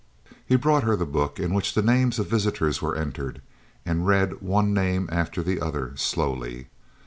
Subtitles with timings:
[0.47, 3.39] He brought her the book in which the names of visitors were entered,
[3.85, 6.69] and read one name after the other slowly.